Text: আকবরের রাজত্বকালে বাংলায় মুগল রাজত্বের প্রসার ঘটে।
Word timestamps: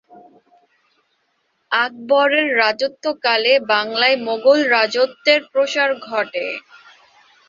আকবরের 1.71 2.47
রাজত্বকালে 2.57 3.53
বাংলায় 3.71 4.17
মুগল 4.25 4.59
রাজত্বের 4.75 5.41
প্রসার 5.51 5.89
ঘটে। 6.07 6.45